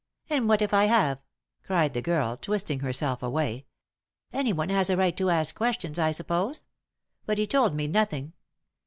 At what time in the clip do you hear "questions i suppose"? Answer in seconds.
5.53-6.65